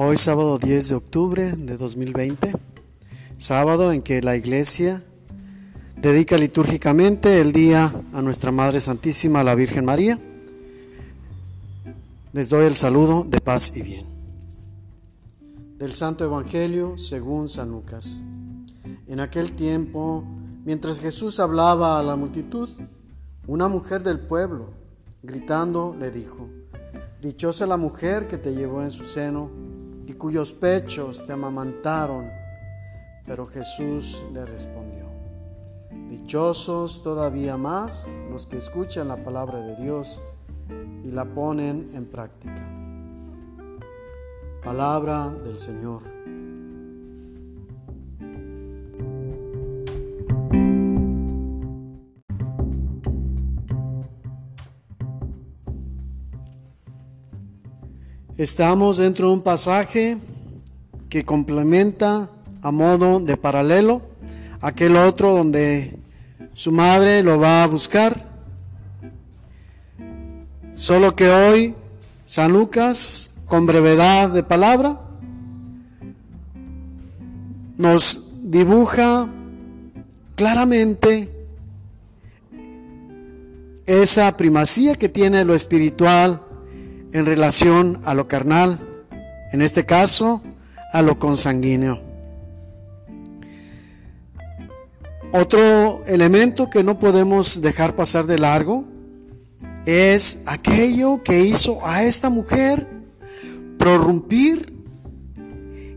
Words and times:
Hoy 0.00 0.16
sábado 0.16 0.60
10 0.60 0.90
de 0.90 0.94
octubre 0.94 1.56
de 1.56 1.76
2020, 1.76 2.52
sábado 3.36 3.90
en 3.90 4.00
que 4.00 4.22
la 4.22 4.36
iglesia 4.36 5.02
dedica 5.96 6.38
litúrgicamente 6.38 7.40
el 7.40 7.50
día 7.50 7.92
a 8.12 8.22
nuestra 8.22 8.52
Madre 8.52 8.78
Santísima, 8.78 9.42
la 9.42 9.56
Virgen 9.56 9.84
María. 9.84 10.20
Les 12.32 12.48
doy 12.48 12.66
el 12.66 12.76
saludo 12.76 13.24
de 13.24 13.40
paz 13.40 13.72
y 13.74 13.82
bien. 13.82 14.06
Del 15.78 15.94
Santo 15.94 16.24
Evangelio 16.24 16.96
según 16.96 17.48
San 17.48 17.72
Lucas. 17.72 18.22
En 19.08 19.18
aquel 19.18 19.56
tiempo, 19.56 20.24
mientras 20.64 21.00
Jesús 21.00 21.40
hablaba 21.40 21.98
a 21.98 22.04
la 22.04 22.14
multitud, 22.14 22.68
una 23.48 23.66
mujer 23.66 24.04
del 24.04 24.20
pueblo, 24.20 24.70
gritando, 25.24 25.96
le 25.98 26.12
dijo, 26.12 26.48
Dichosa 27.20 27.66
la 27.66 27.76
mujer 27.76 28.28
que 28.28 28.38
te 28.38 28.54
llevó 28.54 28.80
en 28.80 28.92
su 28.92 29.02
seno 29.04 29.50
y 30.08 30.14
cuyos 30.14 30.54
pechos 30.54 31.24
te 31.26 31.34
amamantaron. 31.34 32.30
Pero 33.26 33.46
Jesús 33.46 34.24
le 34.32 34.46
respondió, 34.46 35.06
Dichosos 36.08 37.02
todavía 37.02 37.58
más 37.58 38.16
los 38.30 38.46
que 38.46 38.56
escuchan 38.56 39.08
la 39.08 39.22
palabra 39.22 39.60
de 39.60 39.76
Dios 39.76 40.22
y 41.04 41.10
la 41.10 41.26
ponen 41.26 41.90
en 41.92 42.06
práctica. 42.06 42.66
Palabra 44.64 45.30
del 45.30 45.58
Señor. 45.58 46.02
Estamos 58.38 58.98
dentro 58.98 59.26
de 59.26 59.34
un 59.34 59.40
pasaje 59.40 60.16
que 61.08 61.24
complementa 61.24 62.30
a 62.62 62.70
modo 62.70 63.18
de 63.18 63.36
paralelo 63.36 64.00
aquel 64.60 64.96
otro 64.96 65.32
donde 65.32 65.98
su 66.52 66.70
madre 66.70 67.24
lo 67.24 67.40
va 67.40 67.64
a 67.64 67.66
buscar. 67.66 68.28
Solo 70.72 71.16
que 71.16 71.28
hoy 71.28 71.74
San 72.26 72.52
Lucas, 72.52 73.32
con 73.46 73.66
brevedad 73.66 74.30
de 74.30 74.44
palabra, 74.44 75.00
nos 77.76 78.20
dibuja 78.40 79.28
claramente 80.36 81.28
esa 83.84 84.36
primacía 84.36 84.94
que 84.94 85.08
tiene 85.08 85.44
lo 85.44 85.56
espiritual 85.56 86.42
en 87.12 87.26
relación 87.26 88.00
a 88.04 88.14
lo 88.14 88.28
carnal, 88.28 88.80
en 89.52 89.62
este 89.62 89.86
caso 89.86 90.42
a 90.92 91.02
lo 91.02 91.18
consanguíneo. 91.18 92.00
Otro 95.32 96.04
elemento 96.06 96.70
que 96.70 96.82
no 96.82 96.98
podemos 96.98 97.60
dejar 97.60 97.94
pasar 97.94 98.26
de 98.26 98.38
largo 98.38 98.84
es 99.84 100.40
aquello 100.46 101.22
que 101.22 101.40
hizo 101.40 101.86
a 101.86 102.02
esta 102.02 102.30
mujer 102.30 102.86
prorrumpir 103.78 104.74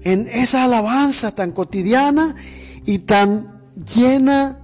en 0.04 0.28
esa 0.28 0.66
alabanza 0.66 1.34
tan 1.34 1.52
cotidiana 1.52 2.36
y 2.86 3.00
tan 3.00 3.62
llena 3.96 4.61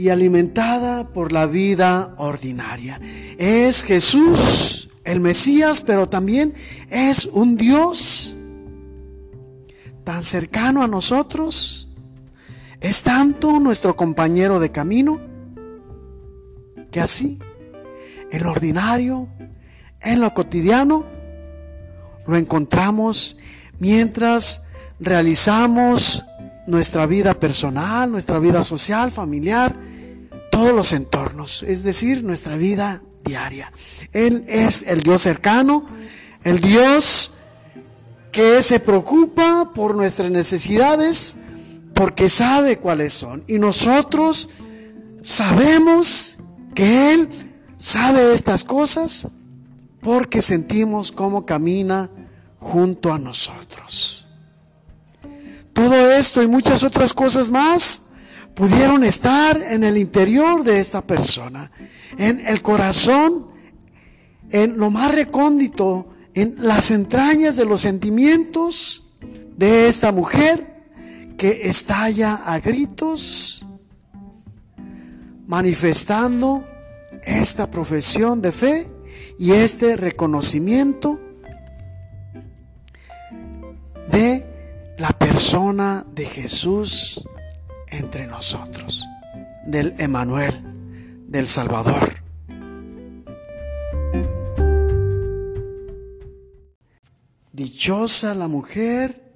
y 0.00 0.08
alimentada 0.08 1.12
por 1.12 1.30
la 1.30 1.44
vida 1.44 2.14
ordinaria. 2.16 2.98
Es 3.36 3.84
Jesús, 3.84 4.88
el 5.04 5.20
Mesías, 5.20 5.82
pero 5.82 6.08
también 6.08 6.54
es 6.88 7.26
un 7.26 7.58
Dios 7.58 8.34
tan 10.02 10.22
cercano 10.22 10.82
a 10.82 10.86
nosotros. 10.86 11.90
Es 12.80 13.02
tanto 13.02 13.60
nuestro 13.60 13.94
compañero 13.94 14.58
de 14.58 14.72
camino 14.72 15.20
que 16.90 17.00
así, 17.00 17.38
en 18.30 18.42
lo 18.42 18.52
ordinario, 18.52 19.28
en 20.00 20.22
lo 20.22 20.32
cotidiano, 20.32 21.04
lo 22.26 22.36
encontramos 22.38 23.36
mientras 23.78 24.62
realizamos 24.98 26.24
nuestra 26.66 27.04
vida 27.04 27.34
personal, 27.34 28.10
nuestra 28.10 28.38
vida 28.38 28.64
social, 28.64 29.10
familiar, 29.10 29.89
todos 30.60 30.74
los 30.74 30.92
entornos, 30.92 31.62
es 31.62 31.84
decir, 31.84 32.22
nuestra 32.22 32.54
vida 32.54 33.00
diaria. 33.24 33.72
Él 34.12 34.44
es 34.46 34.82
el 34.86 35.02
Dios 35.02 35.22
cercano, 35.22 35.86
el 36.44 36.60
Dios 36.60 37.30
que 38.30 38.60
se 38.60 38.78
preocupa 38.78 39.72
por 39.74 39.96
nuestras 39.96 40.30
necesidades 40.30 41.34
porque 41.94 42.28
sabe 42.28 42.76
cuáles 42.76 43.14
son. 43.14 43.42
Y 43.46 43.58
nosotros 43.58 44.50
sabemos 45.22 46.36
que 46.74 47.14
Él 47.14 47.54
sabe 47.78 48.34
estas 48.34 48.62
cosas 48.62 49.28
porque 50.02 50.42
sentimos 50.42 51.10
cómo 51.10 51.46
camina 51.46 52.10
junto 52.58 53.14
a 53.14 53.18
nosotros. 53.18 54.28
Todo 55.72 56.10
esto 56.10 56.42
y 56.42 56.48
muchas 56.48 56.82
otras 56.82 57.14
cosas 57.14 57.50
más 57.50 58.02
pudieron 58.54 59.04
estar 59.04 59.60
en 59.60 59.84
el 59.84 59.96
interior 59.96 60.64
de 60.64 60.80
esta 60.80 61.02
persona, 61.02 61.70
en 62.18 62.46
el 62.46 62.62
corazón, 62.62 63.46
en 64.50 64.76
lo 64.78 64.90
más 64.90 65.14
recóndito, 65.14 66.08
en 66.34 66.56
las 66.58 66.90
entrañas 66.90 67.56
de 67.56 67.64
los 67.64 67.80
sentimientos 67.80 69.04
de 69.56 69.88
esta 69.88 70.12
mujer 70.12 70.70
que 71.36 71.60
estalla 71.64 72.34
a 72.34 72.58
gritos 72.58 73.64
manifestando 75.46 76.64
esta 77.24 77.70
profesión 77.70 78.40
de 78.40 78.52
fe 78.52 78.86
y 79.38 79.52
este 79.52 79.96
reconocimiento 79.96 81.18
de 84.10 84.46
la 84.98 85.08
persona 85.10 86.04
de 86.14 86.26
Jesús 86.26 87.24
entre 87.90 88.26
nosotros, 88.26 89.06
del 89.66 89.94
Emanuel, 89.98 91.24
del 91.28 91.46
Salvador. 91.46 92.20
Dichosa 97.52 98.34
la 98.34 98.48
mujer 98.48 99.34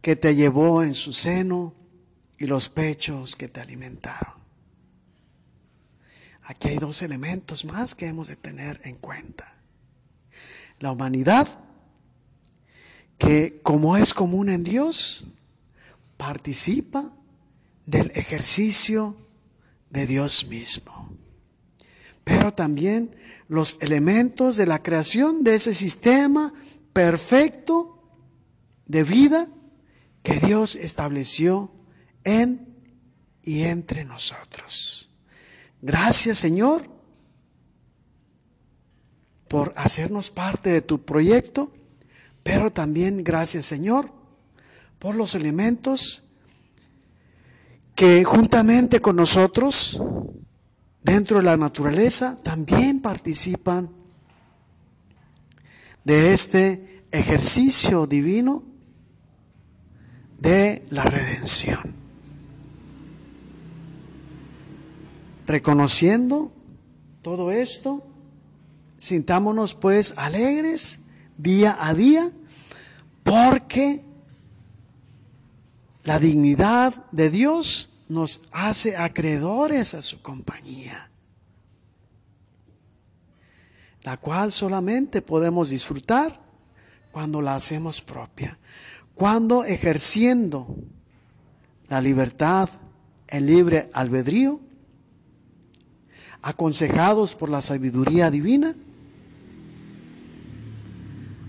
que 0.00 0.16
te 0.16 0.34
llevó 0.34 0.82
en 0.82 0.94
su 0.94 1.12
seno 1.12 1.74
y 2.38 2.46
los 2.46 2.68
pechos 2.68 3.36
que 3.36 3.48
te 3.48 3.60
alimentaron. 3.60 4.34
Aquí 6.44 6.68
hay 6.68 6.78
dos 6.78 7.02
elementos 7.02 7.66
más 7.66 7.94
que 7.94 8.06
hemos 8.06 8.28
de 8.28 8.36
tener 8.36 8.80
en 8.84 8.94
cuenta. 8.94 9.58
La 10.78 10.92
humanidad, 10.92 11.46
que 13.18 13.60
como 13.62 13.98
es 13.98 14.14
común 14.14 14.48
en 14.48 14.64
Dios, 14.64 15.26
participa 16.16 17.12
del 17.88 18.12
ejercicio 18.14 19.16
de 19.88 20.06
Dios 20.06 20.46
mismo. 20.46 21.08
Pero 22.22 22.52
también 22.52 23.16
los 23.48 23.78
elementos 23.80 24.56
de 24.56 24.66
la 24.66 24.82
creación 24.82 25.42
de 25.42 25.54
ese 25.54 25.72
sistema 25.72 26.52
perfecto 26.92 28.02
de 28.84 29.04
vida 29.04 29.48
que 30.22 30.38
Dios 30.38 30.76
estableció 30.76 31.72
en 32.24 32.76
y 33.42 33.62
entre 33.62 34.04
nosotros. 34.04 35.08
Gracias 35.80 36.36
Señor 36.36 36.90
por 39.48 39.72
hacernos 39.76 40.28
parte 40.28 40.68
de 40.68 40.82
tu 40.82 41.06
proyecto, 41.06 41.72
pero 42.42 42.70
también 42.70 43.24
gracias 43.24 43.64
Señor 43.64 44.12
por 44.98 45.14
los 45.14 45.34
elementos 45.34 46.27
que 47.98 48.22
juntamente 48.22 49.00
con 49.00 49.16
nosotros, 49.16 50.00
dentro 51.02 51.38
de 51.38 51.42
la 51.42 51.56
naturaleza, 51.56 52.38
también 52.44 53.00
participan 53.00 53.90
de 56.04 56.32
este 56.32 57.02
ejercicio 57.10 58.06
divino 58.06 58.62
de 60.38 60.86
la 60.90 61.02
redención. 61.02 61.92
Reconociendo 65.48 66.52
todo 67.20 67.50
esto, 67.50 68.06
sintámonos 69.00 69.74
pues 69.74 70.14
alegres 70.16 71.00
día 71.36 71.76
a 71.80 71.94
día, 71.94 72.30
porque 73.24 74.04
la 76.08 76.18
dignidad 76.18 77.04
de 77.12 77.28
Dios 77.28 77.90
nos 78.08 78.40
hace 78.50 78.96
acreedores 78.96 79.92
a 79.92 80.00
su 80.00 80.22
compañía, 80.22 81.10
la 84.04 84.16
cual 84.16 84.50
solamente 84.50 85.20
podemos 85.20 85.68
disfrutar 85.68 86.40
cuando 87.12 87.42
la 87.42 87.56
hacemos 87.56 88.00
propia, 88.00 88.56
cuando 89.14 89.64
ejerciendo 89.64 90.78
la 91.90 92.00
libertad, 92.00 92.70
el 93.26 93.44
libre 93.44 93.90
albedrío, 93.92 94.60
aconsejados 96.40 97.34
por 97.34 97.50
la 97.50 97.60
sabiduría 97.60 98.30
divina, 98.30 98.74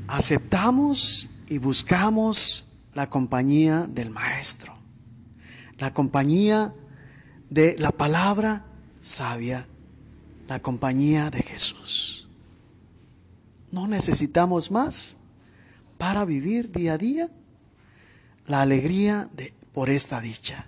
aceptamos 0.09 1.29
y 1.47 1.59
buscamos 1.59 2.68
la 2.99 3.09
compañía 3.09 3.87
del 3.87 4.09
Maestro, 4.09 4.73
la 5.77 5.93
compañía 5.93 6.75
de 7.49 7.77
la 7.79 7.91
palabra 7.91 8.65
sabia, 9.01 9.67
la 10.49 10.59
compañía 10.59 11.29
de 11.29 11.41
Jesús. 11.41 12.27
No 13.71 13.87
necesitamos 13.87 14.69
más 14.69 15.15
para 15.97 16.25
vivir 16.25 16.73
día 16.73 16.95
a 16.95 16.97
día 16.97 17.29
la 18.45 18.63
alegría 18.63 19.29
de, 19.31 19.53
por 19.71 19.89
esta 19.89 20.19
dicha. 20.19 20.67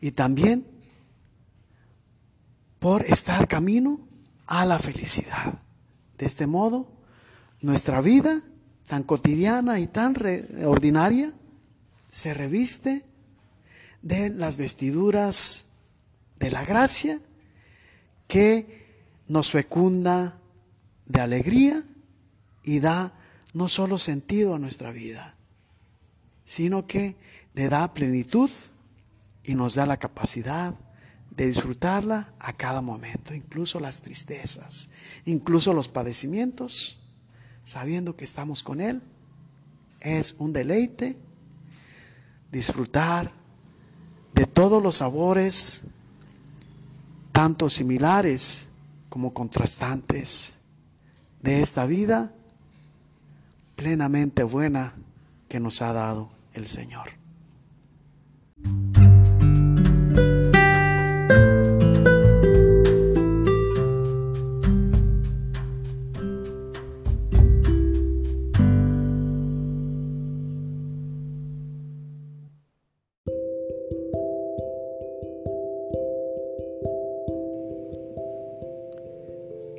Y 0.00 0.12
también 0.12 0.66
por 2.78 3.04
estar 3.04 3.46
camino 3.46 4.00
a 4.46 4.64
la 4.64 4.78
felicidad. 4.78 5.60
De 6.16 6.24
este 6.24 6.46
modo, 6.46 6.90
nuestra 7.60 8.00
vida 8.00 8.40
tan 8.88 9.02
cotidiana 9.02 9.78
y 9.78 9.86
tan 9.86 10.16
ordinaria 10.64 11.32
se 12.10 12.34
reviste 12.34 13.04
de 14.02 14.30
las 14.30 14.56
vestiduras 14.56 15.66
de 16.38 16.50
la 16.50 16.64
gracia 16.64 17.20
que 18.26 18.88
nos 19.28 19.50
fecunda 19.50 20.38
de 21.06 21.20
alegría 21.20 21.82
y 22.62 22.80
da 22.80 23.14
no 23.54 23.68
solo 23.68 23.98
sentido 23.98 24.54
a 24.54 24.58
nuestra 24.58 24.90
vida, 24.92 25.34
sino 26.44 26.86
que 26.86 27.16
le 27.54 27.68
da 27.68 27.92
plenitud 27.92 28.50
y 29.44 29.54
nos 29.54 29.74
da 29.74 29.86
la 29.86 29.96
capacidad 29.96 30.74
de 31.30 31.46
disfrutarla 31.46 32.34
a 32.38 32.52
cada 32.52 32.80
momento, 32.80 33.34
incluso 33.34 33.80
las 33.80 34.00
tristezas, 34.00 34.88
incluso 35.24 35.72
los 35.72 35.88
padecimientos, 35.88 36.97
sabiendo 37.68 38.16
que 38.16 38.24
estamos 38.24 38.62
con 38.62 38.80
Él. 38.80 39.02
Es 40.00 40.34
un 40.38 40.54
deleite 40.54 41.18
disfrutar 42.50 43.30
de 44.32 44.46
todos 44.46 44.82
los 44.82 44.96
sabores, 44.96 45.82
tanto 47.30 47.68
similares 47.68 48.68
como 49.10 49.34
contrastantes, 49.34 50.56
de 51.42 51.60
esta 51.60 51.84
vida 51.84 52.32
plenamente 53.76 54.44
buena 54.44 54.94
que 55.48 55.60
nos 55.60 55.82
ha 55.82 55.92
dado 55.92 56.30
el 56.54 56.68
Señor. 56.68 57.10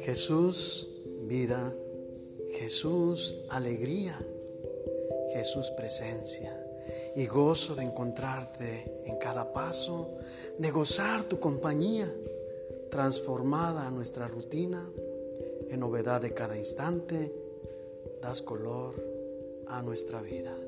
Jesús, 0.09 0.88
vida, 1.27 1.71
Jesús, 2.53 3.35
alegría, 3.47 4.19
Jesús, 5.35 5.69
presencia. 5.77 6.51
Y 7.15 7.27
gozo 7.27 7.75
de 7.75 7.83
encontrarte 7.83 9.03
en 9.06 9.19
cada 9.19 9.53
paso, 9.53 10.09
de 10.57 10.71
gozar 10.71 11.25
tu 11.25 11.39
compañía, 11.39 12.11
transformada 12.89 13.91
nuestra 13.91 14.27
rutina, 14.27 14.83
en 15.69 15.79
novedad 15.79 16.21
de 16.21 16.33
cada 16.33 16.57
instante, 16.57 17.31
das 18.19 18.41
color 18.41 18.95
a 19.67 19.83
nuestra 19.83 20.23
vida. 20.23 20.58